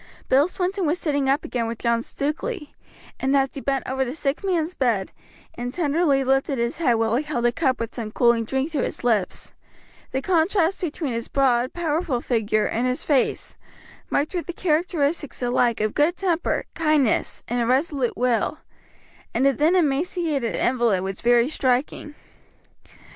[0.29, 2.73] Bill Swinton was sitting up again with John Stukeley,
[3.19, 5.11] and as he bent over the sick man's bed
[5.53, 8.81] and tenderly lifted his head while he held a cup with some cooling drink to
[8.81, 9.53] his lips,
[10.11, 13.53] the contrast between his broad, powerful figure, and his face,
[14.09, 18.57] marked with the characteristics alike of good temper, kindness, and a resolute will,
[19.35, 22.15] and the thin, emaciated invalid was very striking.